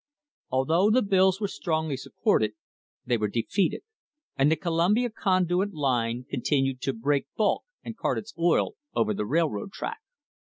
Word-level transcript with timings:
Although 0.49 0.89
the 0.89 1.03
bills 1.03 1.39
were 1.39 1.47
strongly 1.47 1.95
sup 1.95 2.13
ported, 2.23 2.53
they 3.05 3.17
were 3.17 3.27
defeated, 3.27 3.83
and 4.35 4.51
the 4.51 4.55
Columbia 4.55 5.11
Conduit 5.11 5.73
Line 5.75 6.25
continued 6.27 6.81
to 6.81 6.93
"break 6.93 7.27
bulk" 7.37 7.65
and 7.83 7.95
cart 7.95 8.17
its 8.17 8.33
oil 8.35 8.77
over 8.95 9.13
the 9.13 9.27
railroad 9.27 9.71
track. 9.71 9.99